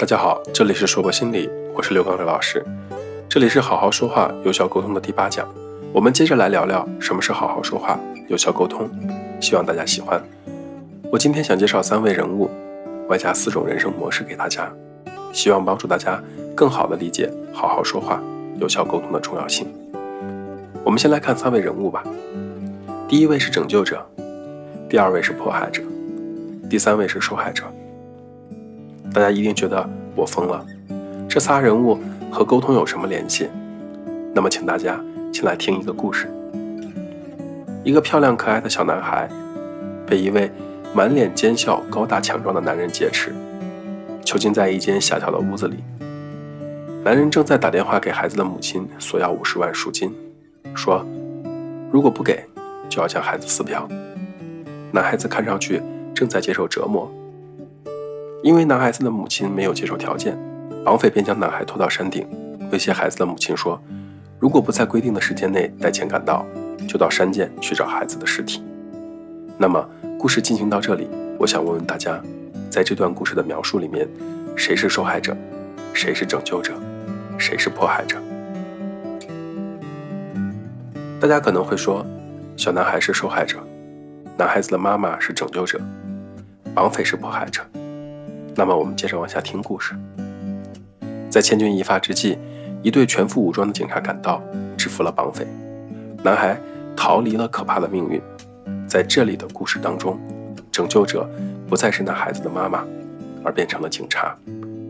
[0.00, 2.64] 大家好，这里是说博心理，我是刘刚伟老师。
[3.28, 5.46] 这里是好好说话、有效沟通的第八讲，
[5.92, 8.88] 我们接着来聊聊什么是好好说话、有效沟通。
[9.42, 10.18] 希望大家喜欢。
[11.12, 12.48] 我今天想介绍三位人物，
[13.08, 14.72] 外加四种人生模式给大家，
[15.34, 16.18] 希望帮助大家
[16.54, 18.22] 更好的理解好好说话、
[18.58, 19.70] 有效沟通的重要性。
[20.82, 22.02] 我们先来看三位人物吧。
[23.06, 24.02] 第一位是拯救者，
[24.88, 25.82] 第二位是迫害者，
[26.70, 27.64] 第三位是受害者。
[29.12, 30.64] 大家一定觉得我疯了，
[31.28, 31.98] 这仨人物
[32.30, 33.48] 和沟通有什么联系？
[34.32, 35.00] 那么，请大家
[35.32, 36.30] 先来听一个故事。
[37.82, 39.28] 一个漂亮可爱的小男孩，
[40.06, 40.50] 被一位
[40.94, 43.32] 满脸奸笑、高大强壮的男人劫持，
[44.24, 45.78] 囚禁在一间狭小的屋子里。
[47.02, 50.14] 男人正在打电话给孩子的母亲索要五十万赎金，
[50.74, 51.04] 说
[51.90, 52.44] 如果不给，
[52.88, 53.88] 就要将孩子撕票。
[54.92, 55.82] 男孩子看上去
[56.14, 57.10] 正在接受折磨。
[58.42, 60.34] 因为男孩子的母亲没有接受条件，
[60.82, 62.26] 绑匪便将男孩拖到山顶，
[62.72, 63.78] 威胁孩子的母亲说
[64.40, 66.46] ：“如果不在规定的时间内带钱赶到，
[66.88, 68.62] 就到山涧去找孩子的尸体。”
[69.58, 69.86] 那么，
[70.18, 71.06] 故事进行到这里，
[71.38, 72.18] 我想问问大家，
[72.70, 74.08] 在这段故事的描述里面，
[74.56, 75.36] 谁是受害者，
[75.92, 76.72] 谁是拯救者，
[77.36, 78.16] 谁是迫害者？
[81.20, 82.06] 大家可能会说，
[82.56, 83.58] 小男孩是受害者，
[84.38, 85.78] 男孩子的妈妈是拯救者，
[86.74, 87.60] 绑匪是迫害者。
[88.54, 89.94] 那么我们接着往下听故事。
[91.28, 92.36] 在千钧一发之际，
[92.82, 94.42] 一队全副武装的警察赶到，
[94.76, 95.46] 制服了绑匪，
[96.22, 96.58] 男孩
[96.96, 98.20] 逃离了可怕的命运。
[98.86, 100.18] 在这里的故事当中，
[100.72, 101.28] 拯救者
[101.68, 102.84] 不再是那孩子的妈妈，
[103.44, 104.36] 而变成了警察。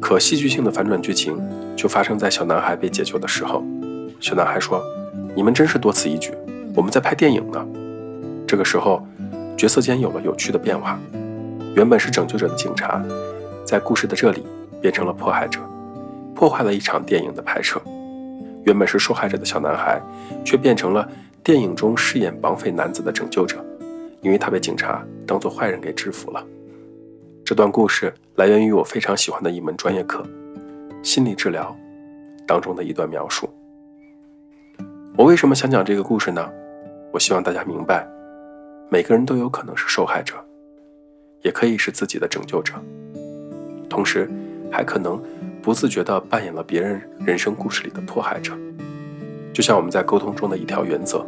[0.00, 1.38] 可戏剧性的反转剧情
[1.76, 3.62] 就发生在小男孩被解救的时候。
[4.18, 4.82] 小男孩说
[5.36, 6.32] ：“你们真是多此一举，
[6.74, 7.64] 我们在拍电影呢。”
[8.48, 9.06] 这个时候，
[9.56, 10.98] 角色间有了有趣的变化，
[11.76, 13.02] 原本是拯救者的警察。
[13.64, 14.44] 在故事的这里，
[14.80, 15.60] 变成了迫害者，
[16.34, 17.80] 破坏了一场电影的拍摄。
[18.64, 20.00] 原本是受害者的小男孩，
[20.44, 21.08] 却变成了
[21.42, 23.64] 电影中饰演绑匪男子的拯救者，
[24.20, 26.44] 因为他被警察当作坏人给制服了。
[27.44, 30.24] 这段故事来源于我非常喜欢的一门专业课——
[31.02, 31.76] 心理治疗
[32.46, 33.50] 当中的一段描述。
[35.16, 36.48] 我为什么想讲这个故事呢？
[37.12, 38.06] 我希望大家明白，
[38.88, 40.34] 每个人都有可能是受害者，
[41.42, 42.74] 也可以是自己的拯救者。
[43.92, 44.26] 同时，
[44.70, 45.22] 还可能
[45.60, 48.54] 不自觉地扮演了别人人生故事里的迫害者。
[49.52, 51.22] 就像我们在沟通中的一条原则：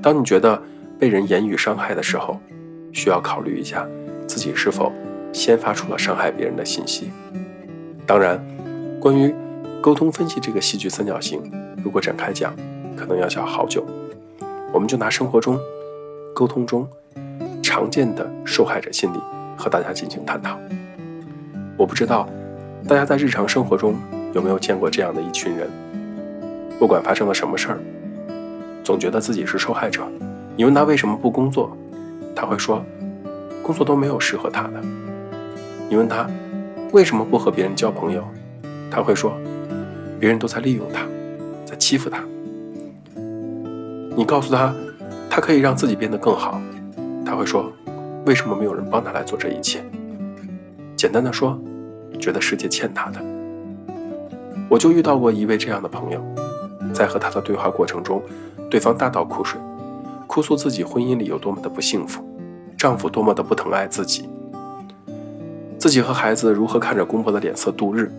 [0.00, 0.62] 当你觉得
[1.00, 2.38] 被人言语伤害的时候，
[2.92, 3.84] 需要考虑一下
[4.28, 4.92] 自己是否
[5.32, 7.10] 先发出了伤害别人的信息。
[8.06, 8.40] 当然，
[9.00, 9.34] 关于
[9.80, 11.42] 沟通分析这个戏剧三角形，
[11.82, 12.54] 如果展开讲，
[12.96, 13.84] 可能要讲好久。
[14.72, 15.58] 我们就拿生活中
[16.32, 16.88] 沟通中
[17.60, 19.18] 常见的受害者心理
[19.56, 20.56] 和大家进行探讨。
[21.76, 22.28] 我不知道
[22.86, 23.96] 大家在日常生活中
[24.32, 25.68] 有没有见过这样的一群人，
[26.78, 27.78] 不管发生了什么事儿，
[28.82, 30.06] 总觉得自己是受害者。
[30.56, 31.76] 你问他为什么不工作，
[32.34, 32.84] 他会说
[33.62, 34.80] 工作都没有适合他的。
[35.88, 36.28] 你问他
[36.92, 38.22] 为什么不和别人交朋友，
[38.90, 39.32] 他会说
[40.20, 41.06] 别人都在利用他，
[41.64, 42.22] 在欺负他。
[44.16, 44.72] 你告诉他
[45.28, 46.60] 他可以让自己变得更好，
[47.26, 47.72] 他会说
[48.26, 49.82] 为什么没有人帮他来做这一切？
[51.04, 51.60] 简单的说，
[52.18, 53.20] 觉得世界欠他的。
[54.70, 56.18] 我就遇到过一位这样的朋友，
[56.94, 58.22] 在和他的对话过程中，
[58.70, 59.60] 对方大倒苦水，
[60.26, 62.24] 哭诉自己婚姻里有多么的不幸福，
[62.74, 64.26] 丈夫多么的不疼爱自己，
[65.76, 68.10] 自己和孩子如何看着公婆的脸色度日，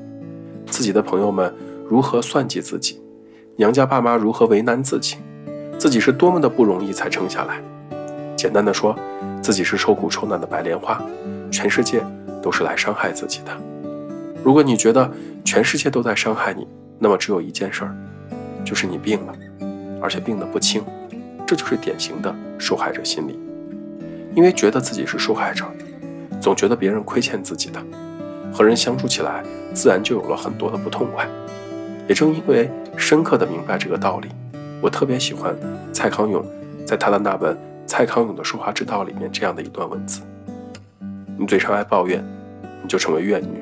[0.67, 1.52] 自己的朋友们
[1.90, 3.02] 如何算计自己，
[3.56, 5.17] 娘家爸妈如何为难自己，
[5.79, 7.59] 自己是多么的不容易才撑下来。
[8.38, 8.96] 简单的说，
[9.41, 11.03] 自己是受苦受难的白莲花，
[11.55, 12.03] 全世界。
[12.45, 13.51] 都是来伤害自己的。
[14.43, 15.11] 如果你觉得
[15.43, 16.67] 全世界都在伤害你，
[16.99, 17.95] 那么只有一件事儿，
[18.63, 19.33] 就是你病了，
[19.99, 20.83] 而且病得不轻。
[21.47, 23.39] 这就是典型的受害者心理，
[24.35, 25.66] 因为觉得自己是受害者，
[26.39, 27.83] 总觉得别人亏欠自己的，
[28.53, 29.43] 和人相处起来
[29.73, 31.28] 自然就有了很多的不痛快。
[32.07, 34.29] 也正因为深刻的明白这个道理，
[34.84, 35.55] 我特别喜欢
[35.91, 36.46] 蔡康永
[36.85, 37.55] 在他的那本
[37.87, 40.22] 《蔡康永的说话之道》里面这样的一段文字。
[41.37, 42.23] 你嘴上爱抱怨，
[42.82, 43.59] 你就成为怨女；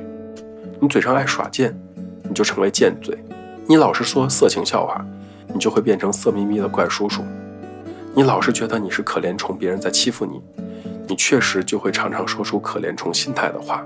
[0.79, 1.75] 你嘴上爱耍贱，
[2.23, 3.15] 你就成为贱嘴；
[3.65, 5.03] 你老是说色情笑话，
[5.53, 7.23] 你就会变成色眯眯的怪叔叔；
[8.13, 10.39] 你老是觉得你是可怜虫，别人在欺负你，
[11.07, 13.83] 你确实就会常常说出可怜虫心态的话。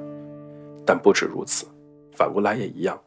[0.85, 1.65] 但不止如此，
[2.13, 2.99] 反过来也一样。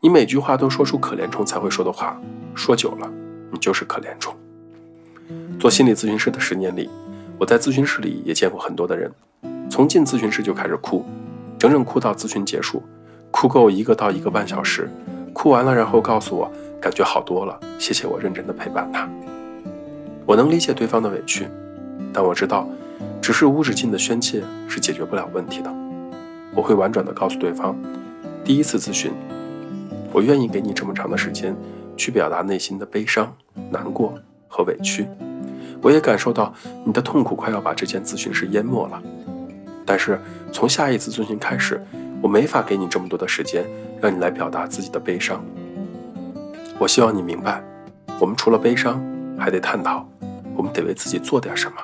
[0.00, 2.20] 你每句话都说出可怜虫才会说的话，
[2.54, 3.10] 说久了，
[3.50, 4.34] 你就是可怜虫。
[5.58, 6.90] 做心理咨询师的十年里，
[7.38, 9.10] 我在咨询室里也见过很多的人。
[9.74, 11.04] 从进咨询室就开始哭，
[11.58, 12.80] 整整哭到咨询结束，
[13.32, 14.88] 哭够一个到一个半小时，
[15.32, 16.48] 哭完了然后告诉我
[16.80, 19.10] 感觉好多了，谢谢我认真的陪伴他。
[20.24, 21.48] 我能理解对方的委屈，
[22.12, 22.68] 但我知道，
[23.20, 25.68] 只是无止境的宣泄是解决不了问题的。
[26.54, 27.76] 我会婉转的告诉对方，
[28.44, 29.10] 第一次咨询，
[30.12, 31.52] 我愿意给你这么长的时间
[31.96, 33.34] 去表达内心的悲伤、
[33.72, 34.14] 难过
[34.46, 35.08] 和委屈。
[35.82, 36.54] 我也感受到
[36.84, 39.02] 你的痛苦快要把这间咨询室淹没了，
[39.84, 40.20] 但是
[40.52, 41.82] 从下一次咨询开始，
[42.22, 43.64] 我没法给你这么多的时间
[44.00, 45.44] 让你来表达自己的悲伤。
[46.78, 47.62] 我希望你明白，
[48.18, 49.02] 我们除了悲伤，
[49.38, 50.06] 还得探讨。
[50.56, 51.76] 我们得为自己做点什么，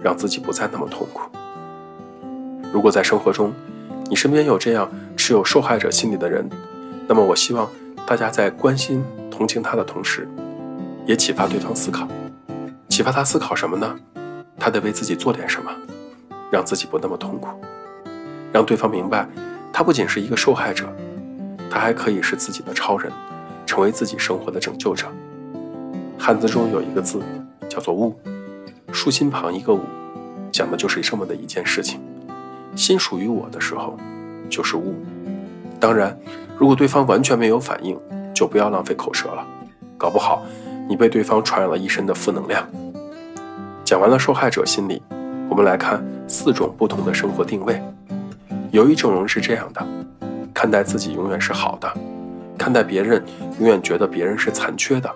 [0.00, 1.22] 让自己不再那么痛苦。
[2.72, 3.52] 如果在生活中，
[4.08, 6.48] 你身边有这样持有受害者心理的人，
[7.08, 7.68] 那么我希望
[8.06, 10.28] 大家在关心、同情他的同时，
[11.04, 12.06] 也启发对方思考。
[12.88, 13.96] 启发他思考什么呢？
[14.56, 15.72] 他得为自己做点什么，
[16.52, 17.48] 让自己不那么痛苦，
[18.52, 19.26] 让对方明白，
[19.72, 20.86] 他不仅是一个受害者，
[21.68, 23.10] 他还可以是自己的超人，
[23.66, 25.06] 成为自己生活的拯救者。
[26.16, 27.20] 汉字中有一个字。
[27.68, 28.14] 叫做物，
[28.92, 29.80] 竖心旁一个悟，
[30.50, 31.98] 讲的就是这么的一件事情。
[32.76, 33.96] 心属于我的时候，
[34.50, 34.94] 就是物。
[35.80, 36.14] 当然，
[36.58, 37.98] 如果对方完全没有反应，
[38.34, 39.42] 就不要浪费口舌了，
[39.96, 40.42] 搞不好
[40.86, 42.68] 你被对方传染了一身的负能量。
[43.84, 45.00] 讲完了受害者心理，
[45.52, 47.78] 我们来看四种不同的生活定位。
[48.70, 49.86] 有一种人是这样的，
[50.54, 51.92] 看待自己永远是好的，
[52.56, 53.22] 看待别人
[53.60, 55.10] 永远觉得别人是残缺的。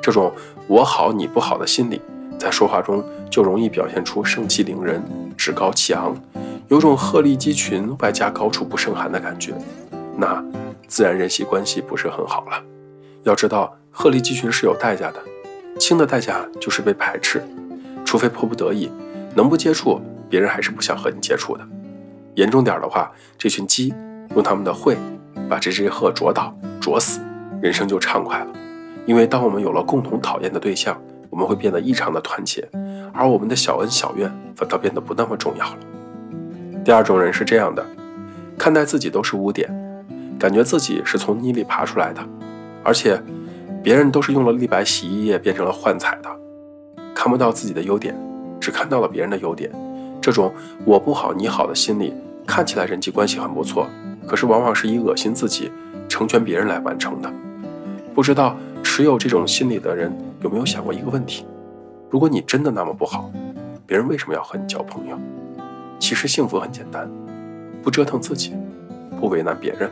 [0.00, 0.32] 这种
[0.66, 2.00] 我好你不好的心理，
[2.38, 5.02] 在说话中就容易表现出盛气凌人、
[5.36, 6.16] 趾高气昂，
[6.68, 9.52] 有种鹤立鸡群外加高处不胜寒的感觉，
[10.16, 10.42] 那
[10.88, 12.62] 自然人际关系不是很好了。
[13.24, 15.22] 要知道，鹤立鸡群是有代价的，
[15.78, 17.42] 轻的代价就是被排斥，
[18.06, 18.90] 除非迫不得已，
[19.36, 20.00] 能不接触，
[20.30, 21.68] 别人还是不想和你接触的。
[22.36, 23.94] 严重点的话，这群鸡
[24.34, 24.96] 用他们的喙
[25.46, 27.20] 把这只鹤啄倒、啄死，
[27.60, 28.46] 人生就畅快了。
[29.04, 30.98] 因为当我们有了共同讨厌的对象，
[31.28, 32.66] 我们会变得异常的团结，
[33.12, 35.78] 而我们的小恩小怨反倒变得不那么重要了。
[36.82, 37.84] 第二种人是这样的，
[38.56, 39.70] 看待自己都是污点，
[40.38, 42.20] 感觉自己是从泥里爬出来的，
[42.82, 43.22] 而且
[43.82, 46.28] 别人都是用了立白洗衣液变成了幻彩的，
[47.14, 48.16] 看不到自己的优点，
[48.66, 49.70] 只看到了别人的优点。
[50.20, 50.52] 这种
[50.84, 52.12] 我不好你好的心理，
[52.44, 53.86] 看起来人际关系很不错，
[54.26, 55.70] 可是往往是以恶心自己、
[56.08, 57.32] 成全别人来完成的。
[58.12, 58.56] 不知道。
[58.82, 60.10] 持有这种心理的人
[60.42, 61.44] 有没有想过一个问题？
[62.08, 63.30] 如果你真的那么不好，
[63.84, 65.18] 别人为什么要和你交朋友？
[65.98, 67.10] 其实幸福很简单，
[67.82, 68.54] 不折腾自己，
[69.20, 69.90] 不为难别人。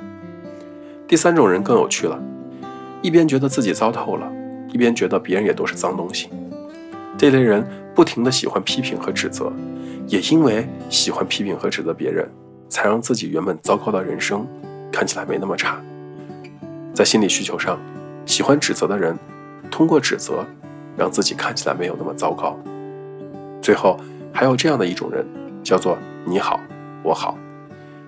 [1.09, 2.19] 第三种人更有趣了，
[3.03, 4.31] 一边觉得自己糟透了，
[4.73, 6.31] 一边觉得别人也都是脏东西。
[7.19, 9.53] 这类人不停的喜欢批评和指责，
[10.07, 12.29] 也因为喜欢批评和指责别人，
[12.69, 14.47] 才让自己原本糟糕的人生
[14.91, 15.81] 看起来没那么差。
[16.93, 17.79] 在心理需求上。
[18.27, 19.15] 喜欢指责的人，
[19.71, 20.47] 通过指责
[20.97, 22.59] 让自己看起来没有那么糟糕。
[23.61, 24.01] 最后
[24.33, 25.27] 还有这样的一种人，
[25.63, 26.59] 叫做“你好，
[27.03, 27.37] 我好”。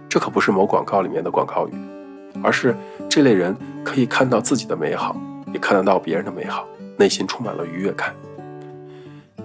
[0.09, 1.73] 这可不是某广告里面的广告语，
[2.43, 2.75] 而是
[3.11, 3.55] 这类人
[3.85, 5.15] 可以看到自己的美好，
[5.53, 6.67] 也看得到别人的美好，
[6.97, 8.15] 内心充满了愉悦感。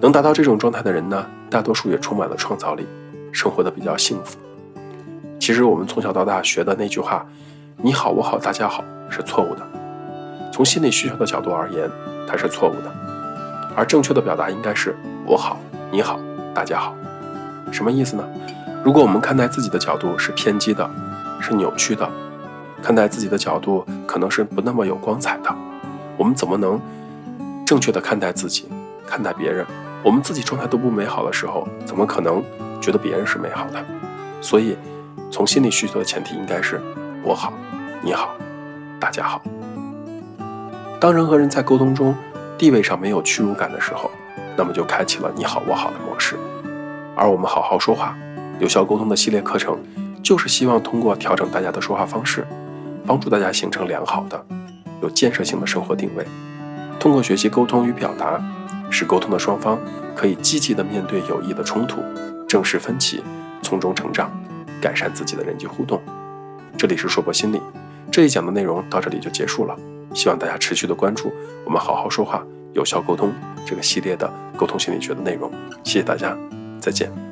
[0.02, 2.84] 能达到这种状态的人呢，大多数也充满了创造力，
[3.30, 4.36] 生活的比较幸福。
[5.38, 7.24] 其实我们从小到大学的那句话
[7.80, 9.62] “你好，我好，大家好”是错误的。
[10.52, 11.88] 从心理需求的角度而言，
[12.26, 12.92] 它是错误的，
[13.76, 15.56] 而正确的表达应该是“我好，
[15.92, 16.18] 你好，
[16.52, 16.92] 大家好”。
[17.70, 18.24] 什么意思呢？
[18.84, 20.90] 如果我们看待自己的角度是偏激的，
[21.40, 22.10] 是扭曲的，
[22.82, 25.54] 看待自己的角度可能是不那么有光彩的，
[26.16, 26.80] 我们怎么能
[27.64, 28.68] 正确的看待自己，
[29.06, 29.64] 看待别人？
[30.04, 32.42] 我们自己状态都不美好的时候，怎么可能
[32.80, 33.84] 觉得别人是美好的？
[34.40, 34.76] 所以，
[35.30, 36.80] 从心理需求的前提应该是
[37.22, 37.52] “我好，
[38.02, 38.34] 你好，
[38.98, 39.40] 大家好”。
[40.98, 42.14] 当人和人在沟通中
[42.58, 44.10] 地位上没有屈辱感的时候，
[44.56, 46.36] 那么就开启了你好我好的模式。
[47.14, 48.16] 而我们好好说话、
[48.58, 49.78] 有效沟通的系列课程，
[50.20, 52.44] 就是希望通过调整大家的说话方式，
[53.06, 54.44] 帮助大家形成良好的、
[55.00, 56.26] 有建设性的生活定位。
[56.98, 58.40] 通过学习沟通与表达，
[58.92, 59.78] 使沟通的双方
[60.14, 62.02] 可以积极的面对有益的冲突，
[62.46, 63.24] 正视分歧，
[63.62, 64.30] 从中成长，
[64.80, 66.00] 改善自己的人际互动。
[66.76, 67.60] 这里是硕博心理，
[68.10, 69.74] 这一讲的内容到这里就结束了。
[70.14, 71.32] 希望大家持续的关注
[71.64, 72.44] 我们好好说话、
[72.74, 73.32] 有效沟通
[73.64, 75.50] 这个系列的沟通心理学的内容。
[75.82, 76.36] 谢谢大家，
[76.78, 77.31] 再见。